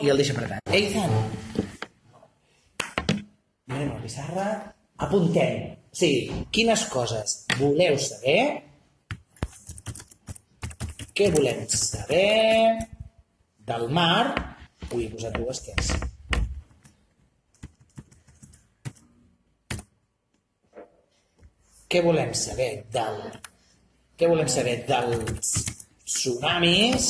i 0.00 0.10
el 0.12 0.20
deixa 0.20 0.34
apretat. 0.36 0.74
Ethan! 0.80 1.12
Mirem 3.70 3.92
la 3.92 4.00
pissarra. 4.02 4.48
Apuntem. 5.00 5.76
Sí, 5.96 6.10
quines 6.54 6.84
coses 6.92 7.40
voleu 7.58 7.96
saber? 7.98 8.40
Què 11.16 11.28
volem 11.34 11.66
saber 11.74 12.86
del 13.68 13.88
mar? 13.92 14.22
Ui, 14.90 15.04
he 15.04 15.10
posat 15.12 15.36
dues 15.36 15.60
és. 15.74 15.92
Què 21.90 22.02
volem 22.06 22.32
saber 22.38 22.70
del... 22.94 23.20
Què 24.20 24.28
volem 24.30 24.48
saber 24.52 24.76
dels 24.86 25.54
tsunamis, 26.04 27.06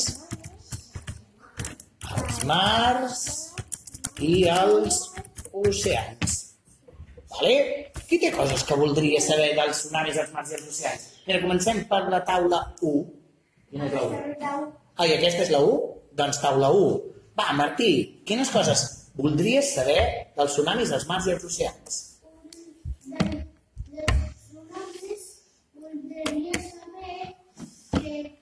mars 2.49 3.23
i 4.21 4.45
els 4.51 4.99
oceans? 5.53 6.37
Vale? 7.31 7.55
Qui 8.09 8.19
té 8.19 8.31
coses 8.35 8.65
que 8.67 8.79
voldria 8.79 9.21
saber 9.23 9.53
dels 9.59 9.85
tsunamis, 9.85 10.19
els 10.19 10.33
mars 10.35 10.51
i 10.53 10.59
els 10.59 10.69
oceans? 10.73 11.07
Mira, 11.27 11.41
comencem 11.45 11.85
per 11.91 12.03
la 12.11 12.21
taula 12.27 12.61
1. 12.81 13.03
Quina 13.71 13.87
és 13.87 13.97
la 13.97 14.05
1? 14.59 14.69
Ah, 14.97 15.07
i 15.07 15.15
aquesta 15.17 15.47
és 15.47 15.53
la 15.55 15.63
1? 15.67 15.81
Doncs 16.19 16.43
taula 16.43 16.73
1. 16.77 16.93
Va, 17.39 17.51
Martí, 17.57 17.91
quines 18.27 18.51
coses 18.53 18.87
voldries 19.21 19.75
saber 19.77 20.01
dels 20.37 20.57
tsunamis, 20.57 20.95
els 20.97 21.07
mars 21.11 21.29
i 21.29 21.37
els 21.37 21.51
oceans? 21.51 22.07
voldria 25.81 26.59
saber 26.63 27.35
que, 27.93 28.39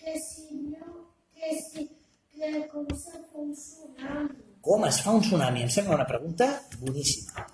que 0.00 0.18
si 0.20 1.99
com 2.40 2.86
se 2.96 3.10
fa 3.10 3.36
un 3.36 3.52
tsunami. 3.52 4.28
Com 4.64 4.84
es 4.86 5.00
fa 5.04 5.12
un 5.12 5.20
tsunami? 5.20 5.62
Em 5.62 5.72
sembla 5.72 5.94
una 5.98 6.06
pregunta 6.08 6.46
boníssima. 6.80 7.44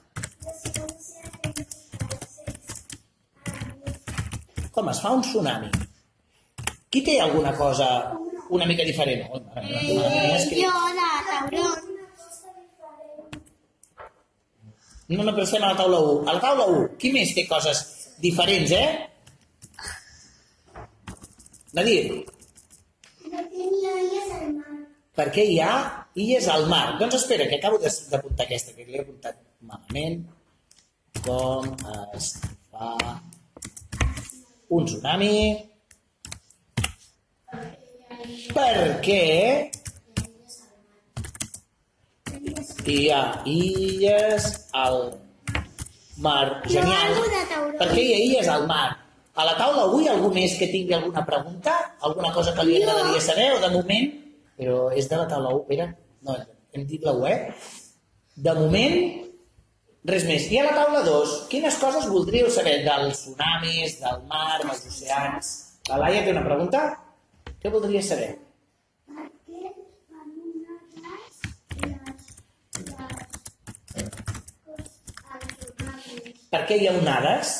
Com 4.77 4.91
es 4.93 5.01
fa 5.03 5.11
un 5.17 5.25
tsunami? 5.27 5.71
Qui 6.91 7.03
té 7.03 7.17
alguna 7.21 7.53
cosa 7.57 7.89
una 8.51 8.67
mica 8.67 8.87
diferent? 8.87 9.27
Oh, 9.33 9.41
mare 9.57 10.37
escrit. 10.37 10.63
Jo, 10.63 10.71
de 11.01 11.11
tauró. 11.33 11.67
No, 15.09 15.23
no, 15.23 15.33
però 15.33 15.45
estem 15.47 15.63
a 15.63 15.73
la 15.73 15.79
taula 15.79 15.99
1. 15.99 16.23
A 16.29 16.39
la 16.39 16.43
taula 16.43 16.71
1, 16.77 16.87
qui 17.03 17.13
més 17.15 17.35
té 17.35 17.47
coses 17.51 17.83
diferents, 18.23 18.71
eh? 18.75 18.89
Nadir, 21.75 22.27
n'hi 23.77 23.87
ha 23.87 23.95
illes 24.01 24.31
al 24.39 24.53
mar. 24.55 24.66
Per 25.17 25.29
què 25.35 25.45
hi 25.49 25.59
ha 25.65 25.75
illes 26.15 26.49
al 26.53 26.67
mar? 26.73 26.99
Doncs 27.01 27.15
espera, 27.21 27.47
que 27.49 27.57
acabo 27.61 27.79
de- 27.79 27.93
d'apuntar 28.11 28.45
aquesta, 28.47 28.75
que 28.77 28.85
l'he 28.85 29.01
apuntat 29.01 29.37
malament. 29.61 30.27
Com 31.25 31.71
es 32.15 32.35
fa 32.71 32.93
un 34.69 34.85
tsunami? 34.85 35.37
Perquè 38.57 39.71
hi 42.87 43.11
ha 43.11 43.23
illes 43.45 44.45
al 44.73 45.01
mar. 46.19 46.63
Genial. 46.67 47.15
algo 47.15 47.25
de 47.33 47.43
tauró. 47.51 47.79
Per 47.79 47.89
què 47.93 48.03
hi 48.05 48.13
ha 48.15 48.21
illes 48.29 48.49
al 48.49 48.67
mar? 48.67 48.87
A 49.37 49.45
la 49.45 49.57
taula 49.59 49.83
avui 49.89 50.07
algú 50.09 50.31
més 50.33 50.55
que 50.59 50.69
tingui 50.73 50.95
alguna 50.97 51.25
pregunta? 51.27 51.75
Alguna 52.01 52.33
cosa 52.33 52.55
que 52.55 52.65
li 52.65 52.79
agradaria 52.83 53.21
saber 53.21 53.51
o 53.57 53.61
de 53.61 53.69
moment? 53.75 54.26
Però 54.57 54.77
és 54.97 55.09
de 55.11 55.19
la 55.21 55.29
taula 55.31 55.53
1, 55.57 55.65
Pere. 55.69 55.91
No, 56.27 56.37
hem 56.73 56.87
dit 56.89 57.05
la 57.05 57.13
1, 57.17 57.27
eh? 57.29 57.55
De 58.47 58.55
moment, 58.57 58.97
res 60.09 60.25
més. 60.29 60.49
I 60.53 60.61
a 60.63 60.67
la 60.69 60.75
taula 60.79 61.03
2, 61.07 61.37
quines 61.53 61.79
coses 61.83 62.09
voldríeu 62.13 62.49
saber 62.53 62.79
dels 62.87 63.23
tsunamis, 63.23 64.01
del 64.03 64.25
mar, 64.33 64.57
dels 64.63 64.83
oceans? 64.91 65.55
La 65.91 66.01
Laia 66.03 66.25
té 66.25 66.33
una 66.35 66.45
pregunta? 66.47 66.83
Què 67.63 67.73
voldria 67.73 68.03
saber? 68.03 68.35
Per 76.51 76.63
què 76.69 76.77
hi 76.81 76.87
ha 76.89 76.95
onades 76.97 77.57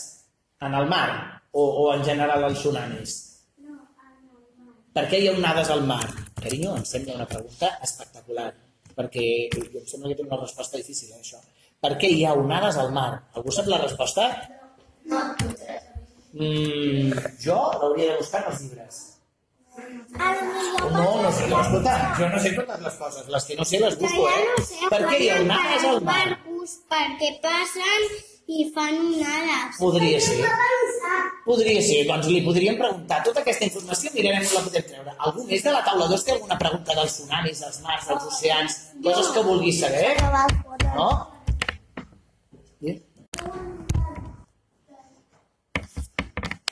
en 0.65 0.75
el 0.79 0.87
mar? 0.89 1.09
O, 1.53 1.63
o 1.63 1.85
en 1.95 2.05
general 2.07 2.47
els 2.49 2.63
tsunamis? 2.63 3.17
No, 3.61 3.77
en 3.77 4.15
el 4.15 4.47
mar. 4.63 4.79
Per 4.97 5.05
què 5.11 5.21
hi 5.21 5.29
ha 5.29 5.37
onades 5.37 5.73
al 5.75 5.85
mar? 5.89 6.05
Carinyo, 6.43 6.77
em 6.77 6.85
sembla 6.85 7.17
una 7.17 7.29
pregunta 7.31 7.73
espectacular, 7.87 8.51
perquè 8.97 9.27
jo 9.55 9.81
em 9.81 9.89
sembla 9.89 10.11
que 10.11 10.19
té 10.19 10.27
una 10.27 10.41
resposta 10.41 10.81
difícil, 10.81 11.13
eh, 11.13 11.21
això. 11.21 11.41
Per 11.83 11.93
què 12.01 12.11
hi 12.13 12.25
ha 12.25 12.37
onades 12.37 12.79
al 12.81 12.93
mar? 12.93 13.11
Algú 13.35 13.53
sap 13.53 13.69
la 13.73 13.83
resposta? 13.83 14.29
Mm, 16.37 17.13
jo 17.45 17.59
l'hauria 17.81 18.13
de 18.13 18.17
buscar 18.23 18.43
en 18.45 18.51
els 18.53 18.65
llibres. 18.65 19.03
No, 19.77 21.05
no 21.23 21.31
sé, 21.33 21.47
no, 21.49 21.61
escolta, 21.61 21.95
jo 22.19 22.29
no 22.33 22.39
sé 22.41 22.53
totes 22.57 22.81
les 22.87 22.95
coses, 23.01 23.27
les 23.35 23.45
que 23.45 23.57
no 23.59 23.65
sé 23.69 23.81
les 23.81 23.99
busco, 24.01 24.23
eh? 24.31 24.45
no 24.49 24.65
sé, 24.65 24.79
per 24.93 25.01
què 25.05 25.19
hi 25.21 25.29
ha 25.29 25.41
onades 25.43 25.85
al 25.91 26.01
mar? 26.07 26.15
barcos 26.23 26.77
perquè 26.93 27.31
passen 27.45 28.07
i 28.47 28.71
fan 28.77 28.97
onades. 29.03 29.77
Podria 29.83 30.23
ser. 30.25 30.39
Podria 31.47 31.83
ser, 31.85 32.01
doncs 32.09 32.27
li 32.27 32.41
podríem 32.43 32.75
preguntar 32.79 33.21
tota 33.23 33.39
aquesta 33.45 33.67
informació, 33.69 34.11
mirarem 34.17 34.43
on 34.43 34.57
la 34.57 34.63
podem 34.65 34.87
treure. 34.89 35.13
Algú 35.29 35.45
més 35.47 35.63
de 35.63 35.75
la 35.75 35.83
taula 35.87 36.09
2 36.11 36.25
té 36.27 36.33
alguna 36.35 36.59
pregunta 36.59 36.97
dels 36.99 37.15
tsunamis, 37.15 37.61
dels 37.63 37.79
mars, 37.85 38.09
dels 38.11 38.25
oceans, 38.33 38.79
coses 39.05 39.29
que 39.35 39.45
vulgui 39.47 39.75
saber? 39.77 40.17
No? 40.97 41.09
Sí? 42.81 42.97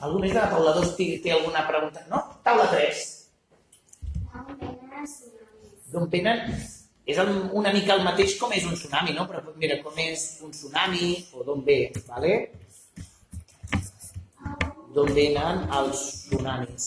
Algú 0.02 0.24
més 0.24 0.34
de 0.34 0.40
la 0.40 0.48
taula 0.50 0.74
2 0.80 0.90
té, 0.98 1.08
té 1.22 1.36
alguna 1.36 1.62
pregunta? 1.70 2.02
No? 2.10 2.24
Taula 2.42 2.66
3. 2.74 3.04
D'on 5.94 6.10
venen? 6.10 6.48
És 7.06 7.18
el, 7.20 7.30
una 7.52 7.70
mica 7.70 7.94
el 7.94 8.02
mateix 8.02 8.34
com 8.40 8.52
és 8.56 8.66
un 8.66 8.74
tsunami, 8.74 9.14
no? 9.14 9.28
Però 9.30 9.54
mira, 9.60 9.78
com 9.84 10.02
és 10.02 10.26
un 10.42 10.50
tsunami 10.50 11.14
o 11.36 11.46
d'on 11.46 11.62
ve, 11.62 11.92
¿vale? 12.08 12.36
D'on 14.94 15.10
venen 15.10 15.64
els 15.74 16.02
tsunamis. 16.28 16.86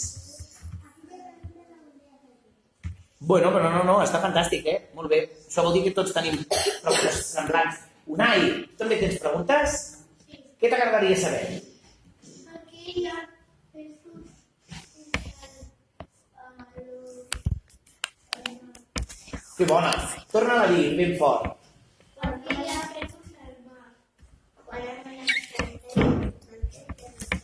Bueno, 3.19 3.49
però 3.51 3.71
no, 3.73 3.81
no, 3.83 3.95
està 4.05 4.21
fantàstic, 4.23 4.67
eh? 4.71 4.77
Molt 4.95 5.11
bé. 5.11 5.23
Això 5.47 5.65
vol 5.65 5.73
dir 5.75 5.83
que 5.87 5.95
tots 5.97 6.13
tenim 6.15 6.37
preguntes 6.47 7.23
semblants. 7.33 7.81
Unai, 8.07 8.45
tu 8.69 8.83
també 8.83 9.01
tens 9.01 9.17
preguntes? 9.23 9.79
Què 10.61 10.69
t'agradaria 10.71 11.17
saber? 11.19 11.57
Què 12.69 12.93
hi 12.93 13.09
ha 13.11 13.17
Que 19.57 19.65
bona. 19.65 19.91
Torna 20.31 20.61
a 20.61 20.67
dir 20.69 20.95
ben 20.95 21.15
fort. 21.17 21.57
Per 22.21 22.29
què 22.45 22.57
hi 22.61 22.67
ha 22.69 22.81
peixos 22.93 23.31
al 23.41 23.55
mar? 23.65 23.87
Quan 24.69 24.81
han 24.85 25.07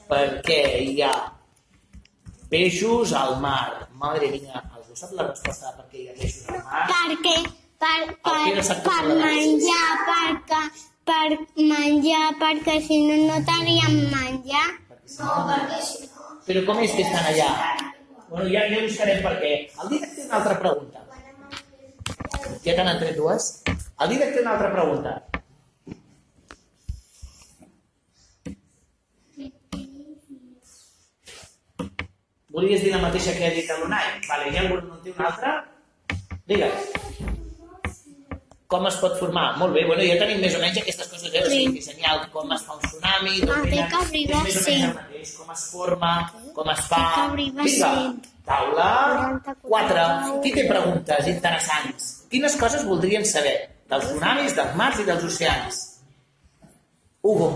perquè 0.10 0.62
hi 0.84 1.02
ha 1.02 1.14
peixos 2.52 3.14
al 3.18 3.40
mar. 3.44 3.88
Madre 4.04 4.30
mia, 4.34 4.62
algú 4.76 4.96
sap 5.00 5.14
la 5.18 5.30
resposta 5.30 5.72
de 5.72 5.78
per 5.80 5.86
què 5.92 6.02
hi 6.02 6.08
ha 6.10 6.16
peixos 6.20 6.50
al 6.50 6.64
mar? 6.68 6.86
Perquè 6.92 7.36
per, 7.84 8.00
per, 8.26 8.42
per 8.66 8.80
plegat. 8.84 9.24
menjar, 9.24 9.88
perquè, 10.10 10.62
per 11.10 11.30
menjar, 11.72 12.26
perquè 12.42 12.78
si 12.88 13.00
no, 13.08 13.18
no 13.30 13.40
tenien 13.48 13.98
menjar. 14.12 14.68
No, 15.20 15.34
perquè 15.50 15.82
si 15.88 16.06
no... 16.08 16.30
Però 16.48 16.66
com 16.68 16.84
és 16.84 16.94
que 16.96 17.06
estan 17.08 17.32
allà? 17.32 17.50
Bueno, 18.30 18.48
ja, 18.50 18.66
ja 18.72 18.82
buscarem 18.84 19.22
per 19.24 19.36
què. 19.40 19.54
El 19.84 19.92
Didac 19.92 20.16
té 20.16 20.28
una 20.28 20.40
altra 20.42 20.58
pregunta. 20.60 21.04
Ja 22.64 22.74
te 22.76 22.84
n'han 22.84 23.00
tret 23.00 23.16
dues? 23.20 23.50
El 23.68 24.14
Didac 24.14 24.34
té 24.36 24.42
una 24.42 24.56
altra 24.58 24.72
pregunta. 24.74 25.14
Volies 32.54 32.84
dir 32.86 32.92
la 32.94 33.02
mateixa 33.02 33.34
que 33.34 33.48
ha 33.48 33.54
dit 33.54 33.70
l'Unai? 33.80 34.10
Vale, 34.30 34.52
hi 34.52 34.58
ha 34.60 34.66
algú 34.68 35.00
té 35.04 35.14
una 35.16 35.30
altra? 35.32 35.54
Digues. 36.52 36.92
Com 38.74 38.86
es 38.90 38.98
pot 39.02 39.16
formar? 39.20 39.46
Molt 39.62 39.74
bé, 39.74 39.84
bueno, 39.90 40.06
ja 40.06 40.20
tenim 40.22 40.40
més 40.42 40.54
o 40.58 40.62
menys 40.62 40.78
aquestes 40.82 41.10
coses, 41.10 41.34
eh? 41.34 41.42
O 41.42 41.50
sigui, 41.50 41.74
dissenyar 41.80 42.16
com 42.34 42.54
es 42.54 42.64
fa 42.68 42.78
un 42.78 42.86
tsunami, 42.86 43.36
d'on 43.42 43.58
Ah, 43.58 43.90
que 43.90 44.00
arribar 44.02 44.46
és 44.46 44.56
més 44.60 44.62
o 44.62 44.64
a 44.64 44.72
menys 44.72 44.86
el 44.88 44.96
mateix, 45.00 45.34
com 45.40 45.52
es 45.58 45.66
forma, 45.74 46.14
com 46.56 46.72
es 46.74 46.86
fa... 46.94 47.02
Que 47.04 47.26
a 47.26 47.36
Vinga, 47.38 47.92
taula 48.50 48.90
40, 49.44 49.56
4. 49.68 50.08
Qui 50.46 50.56
té 50.58 50.66
preguntes 50.70 51.30
interessants? 51.36 52.10
Quines 52.34 52.58
coses 52.62 52.86
voldrien 52.90 53.26
saber? 53.30 53.56
Dels 53.90 54.10
tsunamis, 54.10 54.58
dels 54.58 54.78
mars 54.78 55.02
i 55.02 55.08
dels 55.10 55.26
oceans? 55.30 55.86
Hugo. 57.24 57.50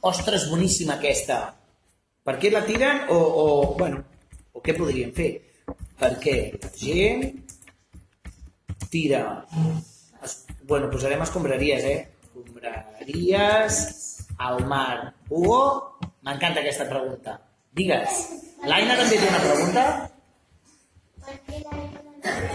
Ostres, 0.00 0.48
boníssima 0.48 0.96
aquesta. 0.96 1.42
Per 2.24 2.38
què 2.40 2.50
la 2.52 2.64
tiren 2.64 3.06
o, 3.12 3.16
o, 3.16 3.46
bueno, 3.76 4.02
o 4.52 4.62
què 4.64 4.76
podríem 4.76 5.12
fer? 5.16 5.30
per 6.00 6.14
què 6.22 6.36
la 6.56 6.70
gent 6.80 7.26
tira... 8.90 9.22
Es, 10.24 10.44
bueno, 10.68 10.90
posarem 10.92 11.22
escombraries, 11.24 11.84
eh? 11.84 12.00
Escombraries 12.24 13.80
al 14.40 14.64
mar. 14.68 15.14
Hugo, 15.28 15.60
m'encanta 16.26 16.60
aquesta 16.64 16.88
pregunta. 16.88 17.36
Digues. 17.76 18.24
L'Aina 18.68 18.96
també 18.98 19.20
té 19.20 19.28
una 19.28 19.42
pregunta? 19.44 19.84
Per 21.26 21.36
què 21.46 21.60
l'aigua 21.62 22.00
salada? 22.24 22.48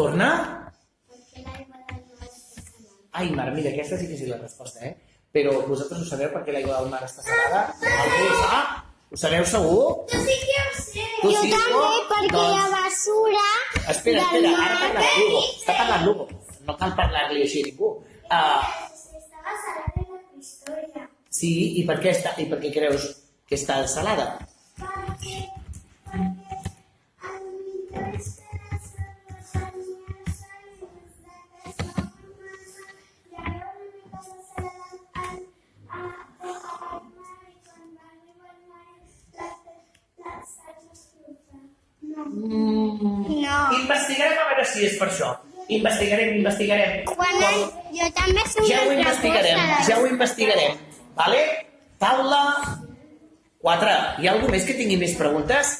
Torna? 0.00 0.30
Ai, 3.12 3.30
Mar, 3.34 3.50
mira, 3.52 3.70
aquesta 3.70 3.96
sí 3.98 4.06
que 4.08 4.16
sí 4.16 4.26
la 4.26 4.38
resposta, 4.38 4.84
eh? 4.86 4.96
Però 5.34 5.52
vosaltres 5.66 6.02
ho 6.02 6.06
sabeu 6.10 6.30
perquè 6.34 6.52
l'aigua 6.54 6.80
del 6.80 6.90
mar 6.90 7.00
està 7.06 7.22
salada? 7.26 7.60
Algú 8.04 8.22
ho 8.26 8.36
sap? 8.42 8.76
Ho 9.10 9.18
sabeu 9.18 9.44
segur? 9.46 9.84
Jo 10.12 10.20
sí 10.26 10.36
que 10.44 10.56
ho 10.62 10.72
sé. 10.78 11.04
Tu 11.22 11.30
Jo 11.34 11.42
sí, 11.42 11.50
també, 11.50 11.74
Hugo? 11.74 12.04
perquè 12.10 12.30
Doncs- 12.34 12.56
la 12.58 12.68
basura 12.76 13.46
Espera, 13.94 14.22
espera, 14.26 14.52
ara 14.66 14.78
parla 14.82 15.04
l'Hugo. 15.16 15.42
Està 15.60 15.76
parlant 15.80 16.04
l'Hugo. 16.06 16.28
No 16.66 16.76
cal 16.82 16.94
parlar-li 16.98 17.42
així 17.46 17.62
a 17.64 17.66
ningú. 17.70 17.90
Uh, 18.30 18.62
Estava 19.20 19.56
salada 19.64 19.90
en 19.96 20.06
la 20.14 20.20
història. 20.38 21.08
sí, 21.30 21.50
i 21.80 21.84
per 21.86 21.98
què, 22.02 22.10
està, 22.14 22.34
i 22.42 22.46
per 22.50 22.58
què 22.62 22.70
creus 22.74 23.08
que 23.48 23.58
està 23.58 23.80
salada? 23.90 24.28
No. 42.26 43.24
No. 43.28 43.58
Investigarem 43.80 44.38
a 44.38 44.46
veure 44.50 44.64
si 44.68 44.86
és 44.86 44.96
per 45.00 45.08
això. 45.10 45.30
Investigarem, 45.70 46.32
investigarem. 46.40 47.04
Quan 47.14 47.42
el... 47.46 47.60
Jo 47.94 48.08
també 48.16 48.42
sé 48.50 48.64
Ja 48.68 48.80
ho 48.82 48.88
una 48.90 49.04
altra 49.06 49.12
investigarem, 49.12 49.60
cosa. 49.60 49.84
ja 49.90 49.98
ho 50.00 50.06
investigarem. 50.10 50.78
Vale? 51.20 51.42
Taula 52.02 52.40
4. 53.62 53.94
Hi 54.22 54.26
ha 54.28 54.32
algú 54.34 54.48
més 54.50 54.64
que 54.66 54.74
tingui 54.78 54.96
més 55.00 55.14
preguntes? 55.18 55.72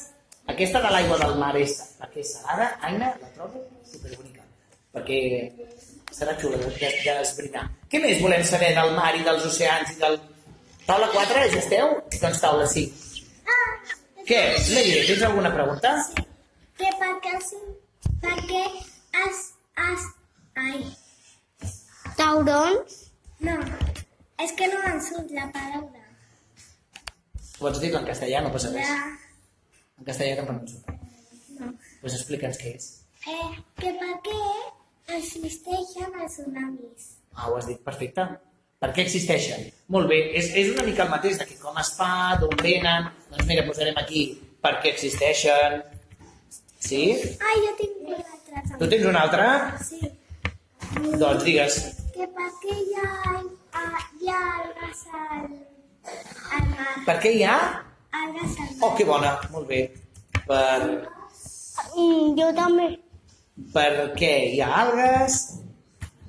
Aquesta 0.51 0.81
de 0.83 0.89
l'aigua 0.93 1.17
del 1.21 1.35
mar 1.39 1.51
és, 1.59 1.73
perquè 1.99 2.23
és 2.23 2.31
salada, 2.37 2.71
Aina, 2.87 3.11
la 3.21 3.29
trobo 3.35 3.61
superbonica. 3.87 4.43
Perquè 4.95 5.19
serà 6.11 6.33
xula 6.39 6.57
de- 6.59 6.71
de- 6.79 6.91
d'esbrinar. 7.05 7.67
Què 7.91 8.01
més 8.03 8.19
volem 8.21 8.43
saber 8.43 8.73
del 8.75 8.91
mar 8.97 9.13
i 9.15 9.23
dels 9.27 9.45
oceans 9.47 9.91
i 9.95 9.99
del... 10.01 10.19
Taula 10.87 11.07
4, 11.13 11.45
ja 11.53 11.59
esteu? 11.61 11.93
Doncs 12.21 12.41
taula 12.41 12.65
5. 12.67 13.07
Què? 14.27 14.41
Leire, 14.75 15.05
tens 15.07 15.23
alguna 15.27 15.51
pregunta? 15.53 15.93
Que 16.81 16.91
per 16.99 17.11
què, 17.23 17.31
els- 17.37 17.53
per 18.23 18.35
què 18.49 18.61
es, 19.27 19.41
es, 19.87 20.05
ai, 20.57 20.79
Taurons? 22.17 22.95
no, 23.45 23.55
és 24.41 24.53
que 24.57 24.67
no 24.71 24.79
em 24.89 24.99
surt 25.05 25.29
la 25.37 25.45
paraula. 25.53 26.01
Pots 27.61 27.79
dir-ho 27.83 27.99
en 28.01 28.07
castellà, 28.09 28.41
no 28.41 28.51
passa 28.55 28.71
res. 28.73 28.89
La, 28.89 29.17
En 30.01 30.07
castellà 30.07 30.35
tampoc 30.39 30.55
no 30.55 30.61
ens 30.63 30.71
surt. 30.71 30.87
no. 31.59 31.67
Doncs 32.01 32.15
explica'ns 32.17 32.57
què 32.57 32.71
és. 32.79 32.87
Eh, 33.29 33.49
que 33.77 33.91
per 34.01 34.15
què 34.25 34.37
existeixen 35.19 36.15
els 36.23 36.33
tsunamis? 36.39 37.11
Ah, 37.35 37.49
ho 37.51 37.57
has 37.59 37.67
dit, 37.69 37.77
perfecte. 37.85 38.25
Per 38.81 38.89
què 38.95 39.03
existeixen? 39.05 39.67
Molt 39.93 40.09
bé, 40.09 40.17
és, 40.39 40.49
és 40.57 40.71
una 40.73 40.87
mica 40.87 41.03
el 41.05 41.11
mateix 41.13 41.37
de 41.37 41.45
que 41.45 41.59
com 41.61 41.77
es 41.77 41.93
fa, 41.93 42.09
d'on 42.41 42.57
venen... 42.63 43.11
Doncs 43.29 43.45
mira, 43.45 43.67
posarem 43.67 43.99
aquí 44.01 44.23
per 44.65 44.79
què 44.81 44.89
existeixen. 44.95 45.83
Sí? 46.81 47.01
Ai, 47.49 47.57
jo 47.65 47.71
tinc 47.79 47.99
una 48.07 48.17
altra 48.17 48.61
Tu 48.61 48.69
també. 48.71 48.89
tens 48.95 49.05
una 49.11 49.21
altra? 49.25 49.47
Sí. 49.85 49.99
Doncs 51.21 51.43
digues. 51.47 51.77
Que 52.15 52.25
per 52.37 52.47
què 52.63 52.73
hi 52.81 52.95
ha, 53.01 53.11
ah, 53.81 54.01
hi 54.19 54.31
ha 54.33 54.39
algues 54.57 55.03
al, 55.21 55.45
al 56.57 56.65
mar? 56.73 56.89
Per 57.05 57.15
què 57.23 57.31
hi 57.37 57.43
ha? 57.47 57.55
Algues 58.23 58.57
al 58.59 58.67
mar. 58.73 58.89
Oh, 58.89 58.91
que 58.97 59.05
bona, 59.11 59.35
molt 59.55 59.67
bé. 59.71 59.81
Per, 60.47 61.07
Mm, 61.95 62.35
jo 62.37 62.47
també. 62.57 62.87
per 63.73 63.91
què 64.19 64.31
hi 64.53 64.59
ha 64.61 64.67
algues? 64.83 65.37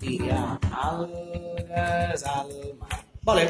Hi 0.03 0.17
ha 0.31 0.59
algues 0.85 2.25
al 2.37 2.53
mar. 2.81 3.01
Vale. 3.29 3.45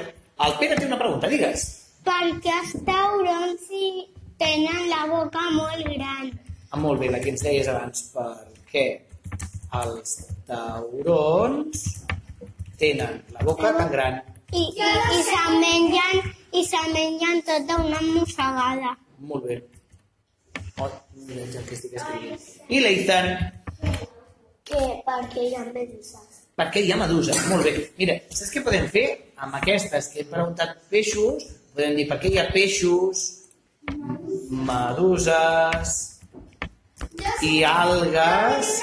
El 0.47 0.55
Pere 0.59 0.77
té 0.81 0.87
una 0.89 0.99
pregunta, 0.99 1.29
digues. 1.31 1.63
Perquè 2.05 2.55
els 2.63 2.73
taurons 2.89 3.69
tenen 4.41 4.89
la 4.91 5.05
boca 5.13 5.45
molt 5.55 5.85
gran. 5.93 6.33
Ah, 6.73 6.79
molt 6.81 7.01
bé, 7.01 7.11
la 7.13 7.21
que 7.21 7.29
ens 7.35 7.43
deies 7.45 7.69
abans. 7.69 8.03
Per 8.15 8.29
què 8.73 8.85
els 9.79 10.15
taurons 10.49 11.83
tenen 12.81 13.19
la 13.35 13.45
boca 13.45 13.73
tan 13.77 13.91
gran? 13.93 14.21
I, 14.53 14.63
i, 14.69 14.89
i 15.17 15.21
se'n 15.27 15.59
mengen, 15.61 16.23
i 16.57 16.63
se'n 16.69 16.91
mengen 16.97 17.43
tota 17.49 17.79
una 17.85 18.01
mossegada. 18.09 18.95
Molt 19.29 19.47
bé. 19.49 19.59
Oh, 20.81 20.89
mira 21.29 21.45
el 21.45 21.67
que 21.69 21.77
estic 21.77 21.97
escrivint. 22.01 22.47
I 22.73 22.81
l'Ethan, 22.85 23.35
Que 24.73 24.81
perquè 25.05 25.43
hi 25.51 25.55
ha 25.59 25.65
meduses. 25.75 26.39
per 26.57 26.69
què 26.73 26.81
hi 26.87 26.93
ha 26.93 26.97
meduses? 27.01 27.37
Molt 27.51 27.67
bé. 27.67 27.73
Mira, 27.99 28.15
saps 28.31 28.53
què 28.55 28.63
podem 28.65 28.87
fer? 28.93 29.05
Amb 29.45 29.57
aquestes 29.59 30.09
que 30.13 30.23
hem 30.23 30.31
preguntat 30.33 30.77
peixos, 30.93 31.45
podem 31.75 31.97
dir 31.99 32.07
per 32.09 32.19
què 32.23 32.31
hi 32.33 32.39
ha 32.41 32.47
peixos, 32.55 33.25
meduses 34.71 36.12
i 37.43 37.63
algues 37.67 38.77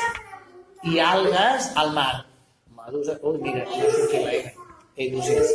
i 0.83 0.99
algues 0.99 1.69
al 1.79 1.93
mar. 1.95 2.25
Medusa... 2.75 3.15
Ui, 3.23 3.37
mira, 3.43 3.65
no 3.65 3.91
sé 3.95 4.07
què 4.11 4.23
la 4.23 4.33
Ei, 4.99 5.11
Lucís. 5.13 5.51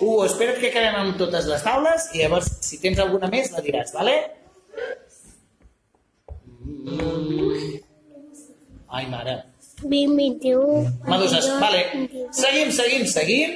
Uh, 0.00 0.24
espera't 0.24 0.58
que 0.58 0.72
acabem 0.72 0.96
amb 0.98 1.18
totes 1.20 1.46
les 1.46 1.62
taules 1.62 2.08
i 2.16 2.22
llavors, 2.24 2.48
si 2.66 2.80
tens 2.82 2.98
alguna 3.02 3.30
més, 3.30 3.52
la 3.54 3.62
diràs, 3.62 3.92
vale? 3.94 4.14
Mm. 6.64 7.78
Ai, 8.90 9.06
mare. 9.12 9.36
20, 9.84 10.16
21... 10.18 10.82
Meduses, 11.06 11.46
22, 11.46 11.60
vale. 11.62 11.84
22. 11.92 12.26
Seguim, 12.40 12.74
seguim, 12.74 13.06
seguim. 13.10 13.54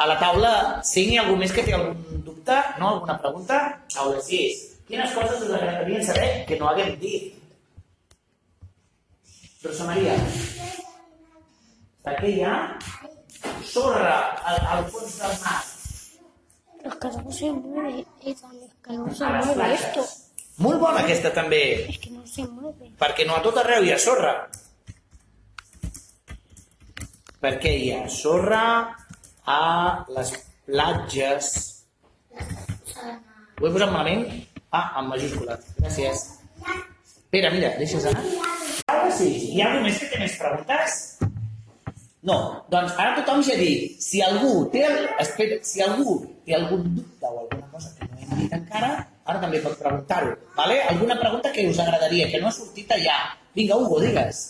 A 0.00 0.08
la 0.08 0.18
taula 0.18 0.52
5 0.86 1.12
hi 1.12 1.18
ha 1.20 1.24
algú 1.26 1.38
més 1.38 1.54
que 1.54 1.62
té 1.66 1.76
algun 1.76 2.22
dubte? 2.26 2.58
No? 2.80 2.96
Alguna 2.96 3.18
pregunta? 3.22 3.62
Taula 3.94 4.22
6. 4.26 4.69
Quines 4.90 5.12
coses 5.14 5.42
us 5.46 5.52
agradaria 5.54 6.00
saber 6.02 6.30
que 6.48 6.56
no 6.58 6.68
haguem 6.70 6.96
dit? 6.98 7.34
Rosa 9.62 9.86
Maria. 9.86 10.16
Què 12.10 12.30
hi 12.32 12.40
ha 12.42 12.54
sorra 13.70 14.16
al, 14.50 14.56
al 14.74 14.86
fons 14.90 15.14
del 15.20 15.36
mar? 15.44 15.58
Es 16.80 16.94
que 17.02 17.10
no 17.20 17.32
se 17.36 17.50
mueve, 17.52 18.02
Ethan, 18.24 18.56
es 18.64 18.72
que 18.82 18.96
no 18.96 19.14
se 19.14 19.24
A 19.24 19.30
les 19.36 19.46
mueve 19.46 19.68
esto. 19.76 20.04
Molt 20.64 20.80
bona 20.82 21.04
aquesta 21.04 21.30
també, 21.32 21.60
Es 21.88 21.98
que 22.02 22.10
no 22.10 22.26
se 22.26 22.44
mueve. 22.48 22.90
perquè 23.00 23.26
no 23.28 23.36
a 23.36 23.42
tot 23.44 23.60
arreu 23.62 23.84
hi 23.86 23.92
ha 23.94 23.98
sorra. 24.00 24.32
Per 27.40 27.54
què 27.62 27.72
hi 27.78 27.92
ha 27.96 28.02
sorra 28.12 28.62
a 29.46 29.60
les 30.16 30.32
platges? 30.66 31.52
Ho 32.34 33.66
he 33.68 33.72
posat 33.72 33.92
malament? 33.92 34.26
Ah, 34.70 35.00
en 35.00 35.08
majúscula. 35.10 35.58
Gràcies. 35.80 36.26
Pere, 37.30 37.50
mira, 37.54 37.72
deixes 37.78 38.06
anar? 38.06 38.22
Ara 38.90 39.10
sí. 39.14 39.30
Hi 39.54 39.62
ha 39.62 39.70
algú 39.70 39.84
més 39.86 39.98
que 39.98 40.10
té 40.12 40.20
més 40.22 40.36
preguntes? 40.38 40.98
No, 42.28 42.36
doncs 42.72 42.98
ara 43.00 43.14
tothom 43.16 43.40
ja 43.46 43.54
dit, 43.56 43.96
si 44.04 44.20
algú 44.20 44.66
té, 44.72 44.82
el... 44.84 45.06
espera, 45.22 45.56
si 45.64 45.80
algú 45.80 46.18
té 46.44 46.52
algun 46.58 46.82
dubte 46.98 47.30
o 47.30 47.46
alguna 47.46 47.70
cosa 47.72 47.94
que 47.96 48.08
no 48.10 48.18
hem 48.20 48.42
dit 48.42 48.56
encara, 48.58 48.90
ara 49.24 49.40
també 49.40 49.62
pot 49.64 49.78
preguntar-ho, 49.80 50.34
vale? 50.58 50.76
Alguna 50.92 51.16
pregunta 51.22 51.52
que 51.54 51.64
us 51.70 51.80
agradaria, 51.80 52.28
que 52.28 52.42
no 52.42 52.50
ha 52.50 52.54
sortit 52.58 52.92
allà. 52.92 53.16
Vinga, 53.56 53.78
Hugo, 53.80 54.02
digues. 54.04 54.42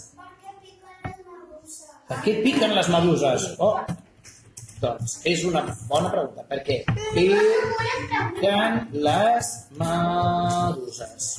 Per 2.11 2.19
què 2.25 2.37
piquen 2.43 2.75
les 2.75 2.91
meduses? 2.91 3.47
Oh, 3.63 3.77
doncs 4.81 5.19
és 5.29 5.45
una 5.45 5.63
bona 5.89 6.11
pregunta. 6.13 6.45
Per 6.51 6.61
què 6.67 6.77
piquen 7.15 8.79
les 9.07 9.51
meduses? 9.81 11.31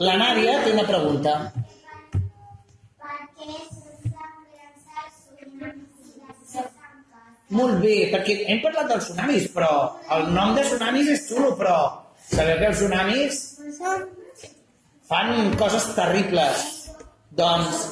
La 0.00 0.16
Nàdia 0.20 0.60
té 0.64 0.72
una 0.74 0.86
pregunta. 0.88 1.36
Perquè. 3.00 3.60
Molt 7.50 7.80
bé, 7.82 7.94
perquè 8.12 8.36
hem 8.46 8.60
parlat 8.62 8.92
dels 8.92 9.08
tsunamis, 9.08 9.48
però 9.50 9.70
el 10.16 10.28
nom 10.34 10.52
de 10.54 10.62
tsunamis 10.62 11.08
és 11.16 11.24
xulo, 11.26 11.56
però 11.58 11.78
sabeu 12.22 12.60
que 12.60 12.68
els 12.68 12.78
tsunamis 12.78 13.40
fan 15.10 15.56
coses 15.58 15.88
terribles. 15.96 16.62
Doncs 17.40 17.88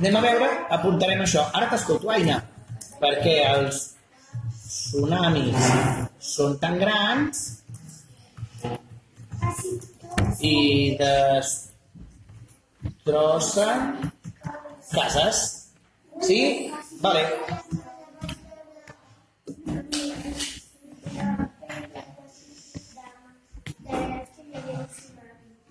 anem 0.00 0.16
a 0.16 0.22
veure, 0.24 0.48
apuntarem 0.78 1.20
això. 1.24 1.44
Ara 1.52 1.68
t'escolto, 1.68 2.08
Aina, 2.14 2.40
perquè 3.02 3.36
els 3.52 3.76
tsunamis 4.68 5.58
són 6.22 6.58
tan 6.62 6.78
grans 6.80 7.44
i 10.44 10.96
destrossen 13.06 13.80
cases. 14.92 15.36
Sí? 16.22 16.70
Vale. 17.02 17.22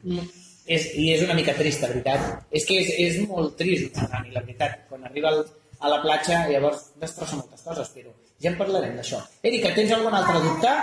Mm, 0.07 0.27
És, 0.67 0.84
I 1.00 1.13
és 1.13 1.22
una 1.24 1.36
mica 1.36 1.53
trist, 1.55 1.79
la 1.84 1.88
veritat. 1.93 2.43
És 2.51 2.65
que 2.67 2.75
és, 2.81 2.89
és 3.00 3.22
molt 3.27 3.55
trist 3.60 3.96
la 4.03 4.41
veritat. 4.41 4.81
Quan 4.89 5.05
arriba 5.07 5.31
al, 5.31 5.46
a 5.79 5.91
la 5.91 6.00
platja, 6.01 6.46
llavors 6.51 6.88
destrossa 7.01 7.39
moltes 7.39 7.63
coses, 7.65 7.91
però 7.96 8.13
ja 8.41 8.51
en 8.51 8.57
parlarem 8.60 8.96
d'això. 8.98 9.19
Erika, 9.50 9.74
tens 9.77 9.93
algun 9.96 10.15
altre 10.17 10.41
dubte? 10.46 10.74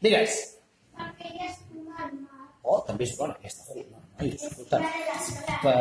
Digues. 0.00 0.38
Oh, 2.62 2.80
també 2.86 3.06
és 3.06 3.16
bona 3.18 3.34
aquesta. 3.38 3.74
No, 3.90 4.00
escolta. 4.30 4.80
Per... 5.62 5.78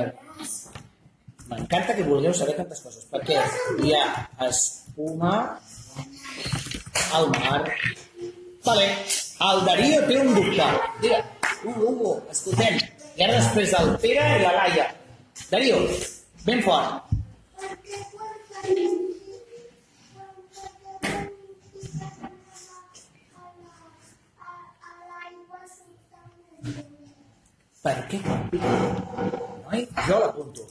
M'encanta 1.49 1.95
que 1.97 2.05
vulgueu 2.05 2.33
saber 2.37 2.53
tantes 2.59 2.81
coses, 2.85 3.07
perquè 3.09 3.39
hi 3.81 3.95
ha 3.97 4.03
espuma 4.45 5.33
al 7.17 7.29
mar. 7.33 7.63
Vale, 8.65 8.85
el 9.49 9.65
Darío 9.65 10.05
té 10.05 10.19
un 10.21 10.35
dubte. 10.35 10.69
Mira, 11.01 11.23
Hugo, 11.63 11.89
Hugo, 11.89 12.13
escoltem. 12.31 12.77
I 13.17 13.25
ara 13.25 13.39
després 13.39 13.73
el 13.79 13.95
Pere 14.03 14.25
i 14.35 14.43
la 14.43 14.53
Laia. 14.59 14.87
Darío, 15.49 15.81
ben 16.45 16.61
fort. 16.65 17.09
Per 27.79 27.95
què 28.11 28.19
pica? 28.51 28.73
Noi, 29.63 29.85
jo 30.07 30.17
l'apunto. 30.19 30.65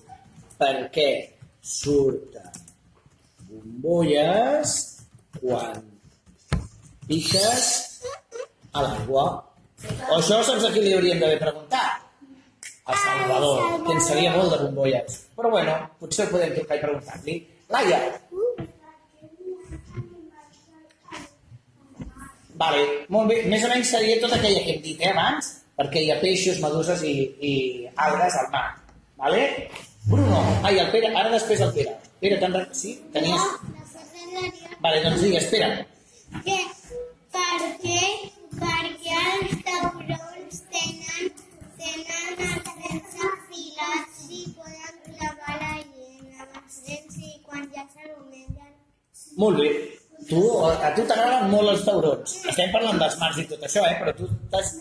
Perquè 0.58 1.08
surten 1.64 2.50
bombolles 3.48 4.74
quan 5.38 5.78
piques 7.08 7.68
a 8.72 8.84
l'aigua. 8.84 9.24
O 10.08 10.18
això 10.18 10.42
saps 10.44 10.66
a 10.68 10.74
qui 10.74 10.84
li 10.84 10.92
hauríem 10.96 11.22
d'haver 11.22 11.40
preguntat? 11.46 12.07
A 12.88 12.96
Salvador, 12.96 13.84
que 13.84 13.92
en 13.92 14.00
sabia 14.00 14.32
molt 14.32 14.54
de 14.54 14.62
bombolles. 14.64 15.20
Però 15.36 15.52
bueno, 15.52 15.76
potser 16.00 16.24
el 16.24 16.32
podem 16.32 16.54
trucar 16.56 16.78
i 16.78 16.84
preguntar-li. 16.86 17.36
Laia, 17.68 18.00
Vale, 22.58 22.84
molt 23.14 23.30
bé. 23.30 23.42
Més 23.46 23.64
o 23.64 23.68
menys 23.70 23.90
seria 23.94 24.18
tot 24.22 24.32
aquella 24.34 24.62
que 24.64 24.74
hem 24.74 24.80
dit 24.82 25.02
eh, 25.04 25.12
abans, 25.12 25.50
perquè 25.78 26.02
hi 26.02 26.08
ha 26.10 26.18
peixos, 26.22 26.58
meduses 26.64 27.04
i, 27.06 27.14
i 27.50 27.52
algues 28.06 28.38
al 28.40 28.48
mar. 28.54 28.64
Vale? 29.20 29.44
Bruno, 30.08 30.40
ai, 30.66 30.78
el 30.82 30.90
Pere, 30.94 31.12
ara 31.20 31.30
després 31.34 31.62
el 31.62 31.70
Pere. 31.76 31.94
Pere, 32.22 32.40
rec... 32.56 32.74
Sí? 32.74 32.96
Tenies... 33.14 33.46
Vale, 34.82 35.04
doncs 35.04 35.22
digues, 35.22 35.46
Pere. 35.52 35.70
Que, 36.48 36.58
per 37.36 37.70
què? 37.84 38.02
Perquè 38.58 39.22
els 39.36 39.54
taurons 39.68 40.27
tenen 41.88 42.42
els 42.46 42.72
dents 42.82 43.14
afilats 43.28 44.20
i 44.28 44.42
poden 44.56 44.98
clavar 45.06 45.56
la 45.62 45.72
amb 46.44 46.58
els 46.62 46.82
dents 46.88 47.16
i 47.22 47.32
quan 47.46 47.64
ja 47.74 47.86
se. 47.94 48.08
Molt 49.38 49.58
bé. 49.62 49.70
Tu, 50.28 50.40
a 50.66 50.90
tu 50.96 51.04
t'agraden 51.06 51.50
molt 51.52 51.70
els 51.72 51.84
taurons. 51.86 52.32
Estem 52.50 52.72
parlant 52.74 52.98
dels 53.00 53.16
mars 53.20 53.38
i 53.38 53.46
tot 53.48 53.62
això, 53.64 53.84
eh? 53.86 53.96
Però 54.00 54.14
tu 54.18 54.28
t'has... 54.52 54.74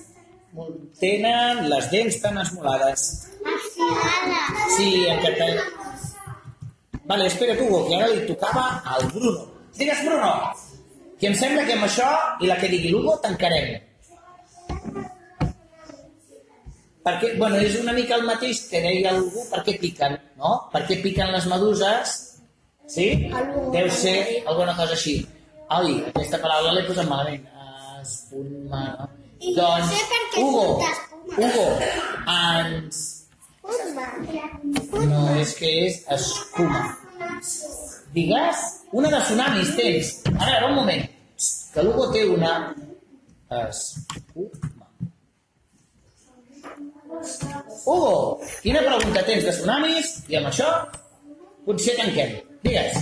Tenen 0.97 1.67
les 1.69 1.89
dents 1.91 2.15
tan 2.23 2.39
esmolades. 2.41 3.03
Sí, 4.73 4.87
en 5.05 5.19
català. 5.21 5.65
Vale, 7.07 7.27
espera 7.29 7.53
tu, 7.59 7.67
que 7.85 7.99
ara 7.99 8.07
li 8.09 8.23
tocava 8.25 8.63
al 8.95 9.05
Bruno. 9.13 9.45
Digues, 9.77 10.01
Bruno! 10.07 10.31
Que 11.21 11.29
em 11.29 11.37
sembla 11.37 11.67
que 11.67 11.77
amb 11.77 11.85
això 11.85 12.07
i 12.41 12.49
la 12.49 12.57
que 12.57 12.71
digui 12.73 12.89
l'Hugo 12.95 13.13
tancarem. 13.21 13.77
Perquè, 17.07 17.27
bueno, 17.39 17.59
és 17.63 17.77
una 17.79 17.93
mica 17.95 18.17
el 18.17 18.25
mateix 18.27 18.65
que 18.67 18.81
deia 18.83 19.13
algú, 19.13 19.45
per 19.47 19.61
què 19.63 19.77
piquen, 19.79 20.17
no? 20.35 20.49
Per 20.73 20.81
què 20.89 20.97
piquen 20.99 21.31
les 21.31 21.45
meduses? 21.47 22.15
Sí? 22.91 23.05
Deu 23.71 23.87
ser 23.95 24.17
alguna 24.43 24.73
cosa 24.75 24.97
així. 24.97 25.21
Ai, 25.71 25.93
aquesta 26.09 26.41
paraula 26.43 26.73
l'he 26.75 26.83
posat 26.89 27.07
malament. 27.07 27.45
Espuma... 28.01 28.83
I 29.39 29.53
no 29.55 29.69
sé 29.87 30.03
per 30.11 30.21
què 30.33 30.43
Hugo. 30.43 30.65
Hugo, 31.37 31.65
ens... 32.35 33.01
No, 35.07 35.23
és 35.39 35.55
que 35.55 35.73
és 35.85 35.99
escuma. 36.15 36.85
Digues, 38.15 38.63
una 38.91 39.11
de 39.15 39.19
tsunamis 39.23 39.75
tens. 39.79 40.15
A 40.33 40.39
veure, 40.41 40.71
un 40.73 40.79
moment. 40.81 41.07
Que 41.71 41.87
l'Hugo 41.87 42.11
té 42.11 42.27
una 42.35 42.55
escuma. 43.63 44.76
Hugo, 47.85 48.39
quina 48.61 48.83
pregunta 48.85 49.23
tens 49.25 49.45
de 49.47 49.53
tsunamis? 49.55 50.13
I 50.31 50.39
amb 50.39 50.49
això 50.51 50.67
potser 51.65 51.95
tanquem. 51.99 52.37
Digues. 52.63 52.97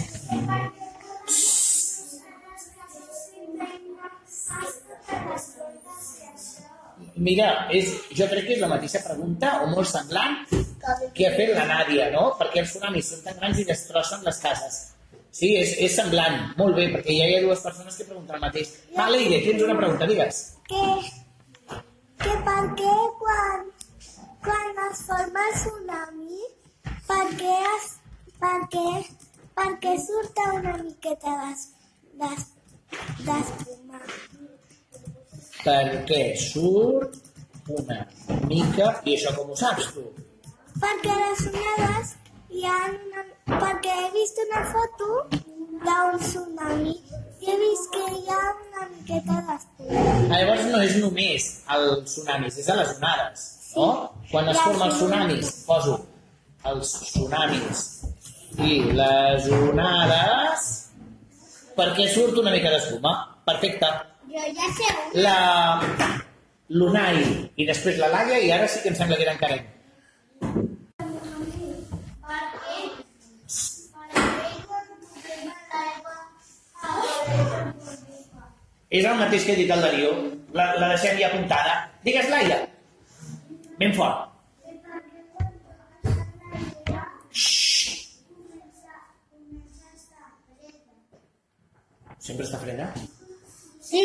Mira, 7.16 7.48
és, 7.72 7.94
jo 8.18 8.26
crec 8.32 8.44
que 8.48 8.56
és 8.58 8.62
la 8.62 8.70
mateixa 8.72 9.00
pregunta, 9.06 9.54
o 9.64 9.70
molt 9.72 9.88
semblant, 9.88 10.42
que 11.16 11.28
ha 11.28 11.36
fet 11.36 11.54
la 11.56 11.64
Nàdia, 11.70 12.10
no? 12.14 12.28
Perquè 12.40 12.62
els 12.62 12.74
tsunamis 12.74 13.14
són 13.14 13.24
tan 13.24 13.40
grans 13.40 13.62
i 13.62 13.68
destrossen 13.68 14.26
les 14.28 14.42
cases. 14.44 14.82
Sí, 15.36 15.54
és, 15.60 15.74
és 15.88 15.96
semblant. 15.96 16.36
Molt 16.60 16.76
bé, 16.80 16.90
perquè 16.94 17.16
ja 17.16 17.28
hi 17.28 17.38
ha 17.38 17.44
dues 17.44 17.64
persones 17.64 17.96
que 18.00 18.08
pregunten 18.08 18.38
el 18.38 18.44
mateix. 18.44 18.72
Va, 18.98 19.08
Leire, 19.12 19.42
tens 19.48 19.64
una 19.68 19.78
pregunta, 19.80 20.08
digues. 20.12 20.44
que, 20.70 20.84
que 22.24 22.36
per 22.46 22.62
què 22.80 22.94
quan, 23.24 23.66
quan 24.46 24.82
es 24.92 25.02
forma 25.10 25.44
el 25.50 25.54
tsunami, 25.60 26.42
per 27.10 27.24
què, 27.40 27.56
es, 27.76 27.88
per 28.42 28.58
què, 28.74 28.88
per 29.58 29.70
què 29.84 29.94
surt 30.06 30.42
una 30.54 30.76
miqueta 30.84 31.36
d'es- 31.42 31.68
d'es- 32.22 32.52
d'espuma? 33.28 34.02
Perquè 35.66 36.22
surt 36.38 37.16
una 37.80 38.00
mica... 38.50 38.92
I 39.06 39.16
això 39.18 39.32
com 39.38 39.50
ho 39.52 39.58
saps, 39.58 39.88
tu? 39.96 40.04
Perquè 40.82 41.16
les 41.22 41.42
onades 41.50 42.14
hi 42.54 42.66
ha 42.70 42.78
una, 42.92 43.24
perquè 43.48 43.96
he 44.04 44.10
vist 44.14 44.38
una 44.46 44.62
foto 44.74 45.10
d'un 45.86 46.20
tsunami 46.22 46.94
i 47.42 47.50
he 47.52 47.56
vist 47.62 47.90
que 47.96 48.04
hi 48.20 48.30
ha 48.30 48.42
una 48.52 48.86
miqueta 48.94 49.40
d'espuma. 49.50 50.06
Llavors 50.30 50.66
no 50.72 50.82
és 50.86 50.96
només 51.02 51.50
els 51.78 52.06
tsunamis, 52.12 52.60
és 52.62 52.70
a 52.70 52.78
les 52.82 52.94
onades, 53.00 53.46
no? 53.76 53.88
Quan 54.32 54.50
es 54.52 54.60
formen 54.64 54.88
els 54.90 54.98
tsunamis, 55.00 55.52
poso 55.68 56.00
els 56.72 56.96
tsunamis 57.04 57.84
i 58.66 58.80
les 58.96 59.48
onades 59.60 60.72
perquè 61.76 62.08
surt 62.12 62.40
una 62.42 62.54
mica 62.56 62.72
d'espuma. 62.74 63.14
Perfecte. 63.46 63.92
Jo 64.32 64.50
ja 64.58 64.72
sé 64.80 64.90
un. 64.90 65.22
La 65.26 65.40
l'Unai 66.76 67.22
i 67.62 67.66
després 67.68 68.00
la 68.02 68.10
Laia 68.10 68.40
i 68.42 68.52
ara 68.52 68.68
sí 68.68 68.82
que 68.82 68.90
em 68.90 68.98
sembla 68.98 69.20
que 69.20 69.28
a 69.30 69.34
l'aigua 69.34 69.74
És 78.96 79.04
el 79.04 79.18
mateix 79.20 79.44
que 79.44 79.52
he 79.54 79.60
dit 79.60 79.72
el 79.74 79.82
Darío. 79.84 80.12
La, 80.56 80.70
la 80.80 80.94
deixem 80.94 81.18
ja 81.20 81.28
apuntada. 81.28 81.74
Digues, 82.06 82.30
Laia. 82.32 82.62
Ben 83.80 83.94
fort. 83.94 84.32
Sempre 92.26 92.46
està 92.48 92.58
freda? 92.58 92.88
Sí, 93.86 94.02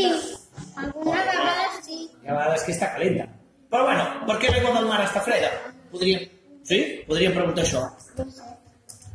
alguna 0.76 1.22
vegada 1.24 1.68
sí. 1.84 2.02
Hi 2.20 2.28
ha 2.28 2.34
vegades 2.34 2.66
que 2.66 2.74
està 2.74 2.90
calenta. 2.96 3.28
Però 3.70 3.86
bueno, 3.86 4.04
per 4.26 4.36
què 4.42 4.50
l'aigua 4.50 4.74
del 4.76 4.90
mar 4.90 4.98
està 5.06 5.22
freda? 5.24 5.54
Podríem... 5.94 6.26
Sí? 6.68 6.80
Podríem 7.06 7.32
preguntar 7.38 7.64
això. 7.64 7.86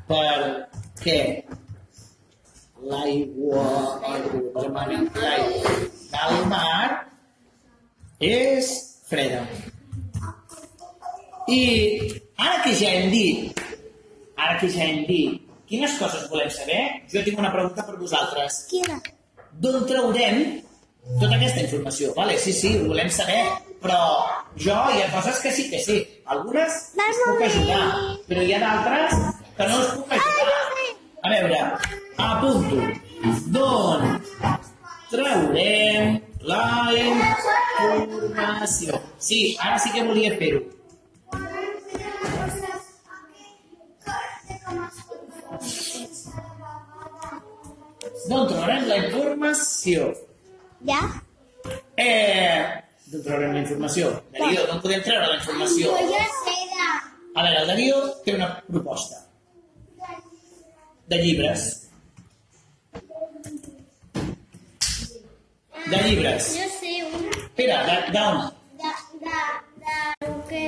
Per 0.09 0.39
què 1.03 1.19
l'aigua 2.89 3.67
l'aigua 4.07 4.65
del 6.15 6.49
mar 6.49 6.89
és 8.31 8.73
freda? 9.11 9.43
I 11.47 12.21
ara 12.41 12.63
que 12.63 12.73
ja 12.73 12.89
hem 12.89 13.11
dit, 13.11 13.59
ara 14.35 14.57
que 14.59 14.69
ja 14.73 14.85
hem 14.85 15.03
dit 15.05 15.41
quines 15.69 15.97
coses 15.99 16.25
volem 16.29 16.49
saber, 16.49 16.81
jo 17.11 17.21
tinc 17.25 17.37
una 17.41 17.51
pregunta 17.53 17.85
per 17.85 17.97
vosaltres. 17.99 18.63
Quina? 18.69 18.97
D'on 19.61 19.85
traurem 19.89 20.41
tota 21.19 21.35
aquesta 21.37 21.61
informació? 21.61 22.13
Vale, 22.17 22.37
sí, 22.41 22.53
sí, 22.53 22.73
ho 22.79 22.89
volem 22.89 23.09
saber, 23.13 23.43
però 23.81 23.99
jo 24.57 24.77
hi 24.93 25.03
ha 25.03 25.11
coses 25.13 25.41
que 25.43 25.53
sí 25.53 25.69
que 25.69 25.81
sé. 25.85 25.99
Algunes 26.25 26.81
us 26.97 27.23
puc 27.27 27.45
ajudar, 27.47 27.81
però 28.29 28.45
hi 28.45 28.55
ha 28.55 28.61
d'altres 28.65 29.17
que 29.57 29.69
no 29.69 29.81
us 29.81 29.91
puc 29.99 30.15
ajudar. 30.17 30.61
A 31.25 31.33
veure, 31.33 31.59
apunto. 32.21 32.81
D'on 33.53 34.01
traurem 35.09 36.19
la 36.45 36.65
informació? 36.93 39.01
Sí, 39.17 39.39
ara 39.57 39.79
sí 39.81 39.93
que 39.93 40.05
volia 40.05 40.35
fer-ho. 40.41 40.74
D'on 48.29 48.47
traurem 48.49 48.87
la 48.89 48.95
informació? 49.03 50.05
Ja? 50.89 50.99
Eh, 52.01 52.61
d'on 53.11 53.21
traurem 53.25 53.53
la 53.57 53.61
informació? 53.63 54.09
Darío, 54.37 54.65
d'on 54.69 54.81
podem 54.83 55.01
treure 55.05 55.27
la 55.31 55.37
informació? 55.39 55.93
Jo 55.99 56.07
ja 56.13 56.25
sé 56.41 56.55
de... 56.73 56.87
A 57.35 57.43
veure, 57.43 57.61
el 57.61 57.67
Darío 57.73 57.97
té 58.25 58.35
una 58.37 58.49
proposta. 58.69 59.21
De 61.11 61.17
llibres. 61.21 61.65
De 65.91 65.97
llibres. 66.07 66.47
Jo 66.57 66.67
sé 66.79 66.93
una. 67.11 67.29
Espera, 67.43 67.77
de- 67.89 68.11
d'on? 68.15 68.35
De, 68.81 68.91
de, 69.25 69.39
de 69.85 69.97
lo 70.25 70.35
que 70.49 70.63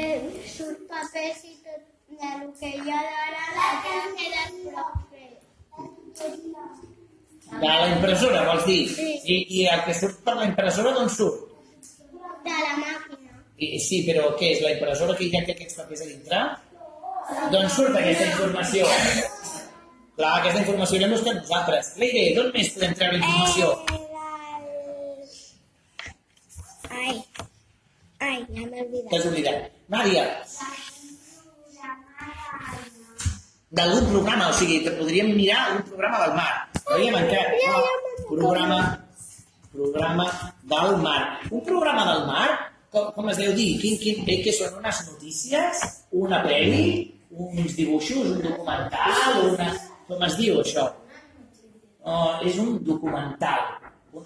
surt 0.54 0.84
papers 0.92 1.42
i 1.50 1.56
tot, 1.66 1.82
de 2.22 2.30
lo 2.44 2.52
que 2.60 2.70
hi 2.76 2.92
ha 2.94 3.02
d'ara, 3.08 3.44
la 3.58 3.70
classe 3.88 4.28
del 4.36 4.52
profe. 4.68 5.24
De 7.52 7.68
la 7.68 7.88
impressora, 7.96 8.44
vols 8.48 8.66
dir? 8.68 8.82
Sí. 8.92 9.08
I, 9.24 9.36
I 9.60 9.68
el 9.74 9.84
que 9.88 9.96
surt 9.96 10.20
per 10.26 10.36
la 10.38 10.48
impressora 10.50 10.92
d'on 10.98 11.10
surt? 11.10 11.46
De 12.46 12.56
la 12.56 12.74
màquina. 12.80 13.40
I, 13.58 13.80
sí, 13.82 14.04
però 14.08 14.34
què 14.40 14.52
és? 14.56 14.64
La 14.66 14.74
impressora 14.76 15.16
que 15.18 15.30
ja 15.34 15.44
té 15.48 15.56
aquests 15.56 15.80
papers 15.80 16.04
a 16.04 16.10
dintre? 16.12 16.42
D'on 17.54 17.72
surt 17.74 17.96
aquesta 17.96 18.28
informació? 18.28 18.90
Clar, 20.18 20.34
aquesta 20.42 20.64
informació 20.66 21.02
l'hem 21.02 21.16
buscat 21.16 21.40
nosaltres. 21.40 21.94
Leire, 22.02 22.28
d'on 22.38 22.52
més 22.56 22.74
podem 22.76 22.96
treure 23.00 23.22
informació? 23.22 23.72
Eh. 23.72 24.04
Ai. 26.98 27.14
Ai, 28.20 28.38
ja 28.54 28.64
m'he 28.66 28.82
oblidat. 28.86 29.12
T'has 29.14 29.30
oblidat. 29.32 29.72
Nàdia, 29.94 30.24
d'algun 33.78 34.08
programa, 34.12 34.50
o 34.50 34.54
sigui, 34.56 34.80
que 34.84 34.96
podríem 34.96 35.34
mirar 35.36 35.60
algun 35.68 35.84
programa 35.92 36.20
del 36.24 36.34
mar. 36.40 36.54
Entrat. 36.96 37.52
Ja, 37.64 37.74
ja, 37.74 37.98
No, 38.28 38.36
programa, 38.36 39.06
programa 39.72 40.26
del 40.64 40.98
mar. 40.98 41.40
Un 41.52 41.64
programa 41.64 42.14
del 42.14 42.26
mar, 42.28 42.72
com, 42.92 43.12
com 43.12 43.30
es 43.30 43.38
deu 43.38 43.54
dir? 43.54 43.80
Quin, 43.82 43.98
quin, 44.00 44.24
eh, 44.28 44.40
que 44.44 44.54
són 44.56 44.80
unes 44.80 45.02
notícies, 45.12 45.84
una 46.12 46.40
pel·li, 46.46 46.88
uns 47.32 47.76
dibuixos, 47.76 48.32
un 48.36 48.42
documental, 48.42 49.44
una... 49.52 49.70
Com 50.08 50.24
es 50.24 50.38
diu 50.40 50.62
això? 50.62 50.86
Oh, 52.08 52.40
és 52.48 52.56
un 52.64 52.78
documental. 52.88 53.66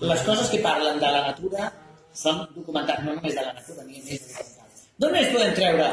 Les 0.06 0.22
coses 0.28 0.52
que 0.54 0.62
parlen 0.62 1.00
de 1.02 1.10
la 1.10 1.24
natura 1.32 1.72
són 2.14 2.44
documentals, 2.54 3.02
no 3.08 3.16
només 3.18 3.34
de 3.34 3.42
la 3.42 3.56
natura, 3.58 3.86
ni 3.88 4.04
més 4.06 4.22
documentals. 4.22 4.84
D'on 5.02 5.16
més 5.18 5.32
podem 5.34 5.56
treure? 5.58 5.88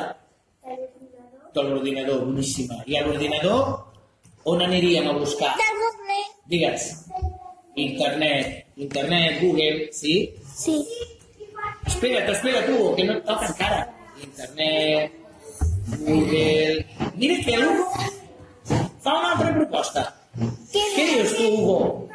De 1.57 1.65
l'ordinador, 1.65 2.27
boníssima. 2.29 2.83
I 2.85 2.99
a 3.01 3.07
l'ordinador, 3.07 3.88
on 4.45 4.62
aniríem 4.62 5.09
a 5.09 5.12
buscar? 5.12 5.54
Del 5.57 5.76
Google. 5.83 6.25
Digues. 6.47 7.07
Internet. 7.75 8.66
Internet, 8.76 9.40
Google, 9.40 9.88
sí? 9.92 10.35
Sí. 10.54 10.85
Espera't, 11.87 12.28
espera't, 12.30 12.68
Hugo, 12.68 12.95
que 12.97 13.04
no 13.04 13.12
et 13.14 13.25
toca 13.25 13.47
encara. 13.47 13.88
Internet, 14.23 15.12
Google... 15.98 16.87
Mira 17.14 17.37
que 17.44 17.57
l'Hugo 17.57 17.85
fa 19.03 19.14
una 19.14 19.33
altra 19.33 19.55
proposta. 19.55 20.05
Què 20.72 20.83
Què 20.94 21.07
dius 21.14 21.35
tu, 21.38 21.46
Hugo? 21.55 22.09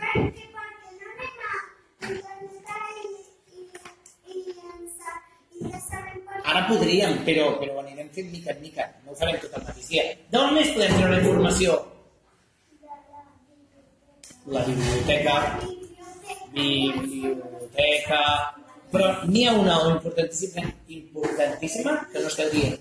Ara 6.44 6.68
podríem, 6.68 7.18
però, 7.26 7.48
però 7.60 7.80
anirem 7.82 8.10
fent 8.14 8.30
mica 8.32 8.52
en 8.54 8.62
mica. 8.62 8.86
No 9.06 9.14
ho 9.14 9.18
farem 9.18 9.40
tot 9.42 9.58
el 9.58 9.66
mateix 9.68 9.90
dia. 9.90 10.04
D'on 10.32 10.54
més 10.58 10.72
podem 10.76 10.96
treure 11.00 11.20
informació? 11.24 11.80
La 14.48 14.64
biblioteca, 14.64 15.60
biblioteca... 16.52 18.22
Però 18.94 19.24
n'hi 19.26 19.48
ha 19.48 19.54
una 19.58 19.76
importantíssima, 19.90 20.62
importantíssima 20.88 21.94
que 22.12 22.20
no 22.22 22.28
esteu 22.30 22.50
dient. 22.54 22.76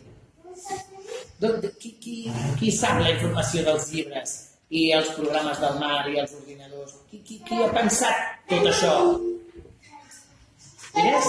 D'on- 1.41 1.61
de- 1.63 1.71
Qui, 1.81 1.91
qui, 2.03 2.17
qui 2.59 2.69
sap 2.71 2.99
la 3.01 3.15
informació 3.15 3.63
dels 3.65 3.87
llibres 3.95 4.35
i 4.69 4.83
els 4.93 5.09
programes 5.17 5.57
del 5.63 5.79
mar 5.81 6.03
i 6.13 6.19
els 6.21 6.35
ordinadors? 6.37 6.93
Qui, 7.09 7.23
qui, 7.25 7.39
qui 7.49 7.63
ha 7.65 7.71
pensat 7.73 8.45
tot 8.51 8.69
això? 8.69 8.93
Digues? 10.99 11.27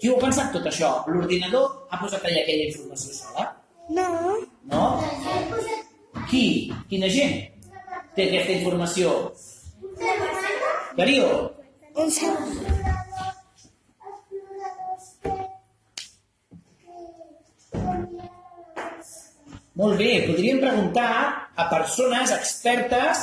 Qui 0.00 0.08
ho 0.08 0.16
ha 0.16 0.24
pensat 0.24 0.48
tot 0.56 0.64
això? 0.72 0.94
L'ordinador 1.12 1.68
ha 1.92 2.00
posat 2.00 2.24
allà 2.24 2.40
aquella 2.46 2.70
informació 2.72 3.12
sola? 3.18 3.44
No. 3.92 4.08
No? 4.72 4.82
Qui? 6.32 6.46
Quina 6.88 7.12
gent 7.12 7.36
té 8.16 8.30
aquesta 8.30 8.56
informació? 8.62 9.12
Darío? 10.96 11.28
Segon. 12.10 12.72
Molt 19.72 19.96
bé, 19.96 20.10
podríem 20.28 20.60
preguntar 20.60 21.48
a 21.56 21.64
persones 21.70 22.30
expertes 22.30 23.22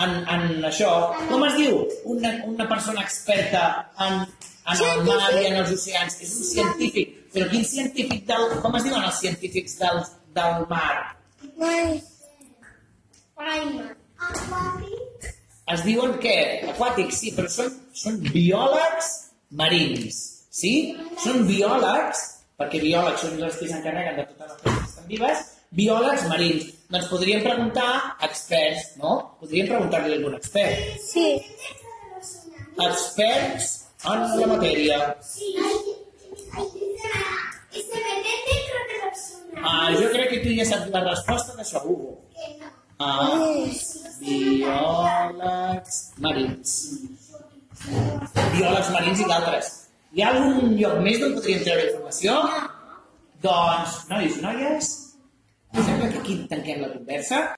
en, 0.00 0.14
en 0.24 0.64
això. 0.64 0.92
Com 1.28 1.44
es 1.46 1.58
diu 1.58 1.82
una, 2.14 2.32
una 2.48 2.66
persona 2.70 3.04
experta 3.04 3.64
en, 4.00 4.22
en 4.72 4.84
el 4.88 5.04
mar 5.06 5.28
i 5.36 5.44
en 5.50 5.58
els 5.60 5.74
oceans? 5.76 6.16
És 6.24 6.32
un 6.38 6.48
científic. 6.48 7.18
Però 7.32 7.48
quin 7.52 7.64
científic 7.68 8.24
del... 8.28 8.48
Com 8.64 8.80
es 8.80 8.88
diuen 8.88 9.04
els 9.04 9.20
científics 9.20 9.76
del, 9.80 10.00
del 10.36 10.66
mar? 10.72 10.94
Ai. 13.36 13.68
Es 15.72 15.82
diuen 15.86 16.16
què? 16.20 16.36
Aquàtics, 16.74 17.20
sí, 17.22 17.32
però 17.36 17.48
són, 17.52 17.72
són 17.96 18.18
biòlegs 18.26 19.10
marins, 19.60 20.18
sí? 20.52 20.72
Són 21.22 21.46
biòlegs, 21.48 22.22
perquè 22.60 22.80
biòlegs 22.82 23.24
són 23.24 23.38
els 23.38 23.58
que 23.60 23.68
s'encarreguen 23.70 24.18
de 24.18 24.26
totes 24.32 24.50
les 24.50 24.58
coses 24.64 24.80
que 24.82 24.90
estan 24.90 25.08
vives, 25.12 25.44
biòlegs 25.78 26.26
marins. 26.32 26.66
Doncs 26.92 27.08
podríem 27.08 27.44
preguntar 27.46 27.88
a 27.94 28.28
experts, 28.28 28.90
no? 29.00 29.14
Podríem 29.40 29.70
preguntar-li 29.70 30.12
a 30.12 30.18
algun 30.18 30.36
expert. 30.36 31.00
Sí. 31.06 31.28
Experts 32.88 33.72
en 34.12 34.26
la 34.40 34.50
matèria. 34.52 35.00
Ah, 39.62 39.88
jo 39.94 40.08
crec 40.12 40.30
que 40.34 40.40
tu 40.44 40.52
ja 40.58 40.68
saps 40.68 40.92
la 40.92 41.04
resposta 41.06 41.56
d'això, 41.56 41.80
Hugo. 41.86 42.18
Ah, 42.36 42.72
biòlegs 44.22 45.96
marins. 46.22 46.70
Biòlegs 48.54 48.90
marins 48.94 49.22
i 49.22 49.28
d'altres. 49.30 49.70
Hi 50.12 50.22
ha 50.22 50.28
algun 50.34 50.76
lloc 50.78 51.00
més 51.04 51.18
d'on 51.22 51.34
podríem 51.38 51.62
treure 51.64 51.88
informació? 51.88 52.36
Doncs, 53.42 53.96
nois, 54.12 54.38
noies, 54.44 54.90
em 55.72 55.82
sembla 55.88 56.10
que 56.12 56.20
aquí 56.20 56.38
tanquem 56.50 56.82
la 56.84 56.92
conversa. 56.92 57.42